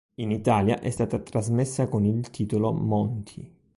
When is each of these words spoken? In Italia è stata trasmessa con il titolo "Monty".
In 0.15 0.31
Italia 0.31 0.79
è 0.79 0.89
stata 0.89 1.19
trasmessa 1.19 1.87
con 1.87 2.05
il 2.05 2.31
titolo 2.31 2.73
"Monty". 2.73 3.53